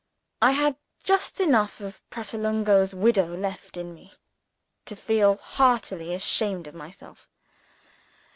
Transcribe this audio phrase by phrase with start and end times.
[0.41, 4.15] I had just enough of Pratolungo's widow left in me
[4.85, 7.27] to feel heartily ashamed of myself.